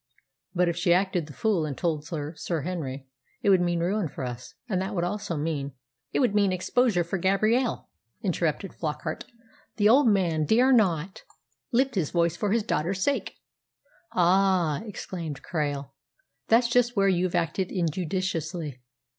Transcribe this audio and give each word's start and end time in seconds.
"But 0.55 0.67
if 0.67 0.75
she 0.75 0.95
acted 0.95 1.27
the 1.27 1.33
fool 1.33 1.63
and 1.63 1.77
told 1.77 2.07
Sir 2.07 2.61
Henry, 2.63 3.05
it 3.43 3.51
would 3.51 3.61
mean 3.61 3.81
ruin 3.81 4.07
for 4.07 4.23
us, 4.23 4.55
and 4.67 4.81
that 4.81 4.95
would 4.95 5.03
also 5.03 5.37
mean" 5.37 5.73
"It 6.11 6.21
would 6.21 6.33
mean 6.33 6.51
exposure 6.51 7.03
for 7.03 7.19
Gabrielle," 7.19 7.87
interrupted 8.23 8.71
Flockart. 8.73 9.25
"The 9.75 9.87
old 9.89 10.07
man 10.07 10.45
dare 10.45 10.71
not 10.71 11.21
lift 11.71 11.93
his 11.93 12.09
voice 12.09 12.35
for 12.35 12.51
his 12.51 12.63
daughter's 12.63 13.03
sake." 13.03 13.35
"Ah," 14.11 14.81
exclaimed 14.87 15.43
Krail, 15.43 15.91
"that's 16.47 16.67
just 16.67 16.95
where 16.95 17.07
you've 17.07 17.35
acted 17.35 17.71
injudiciously! 17.71 18.81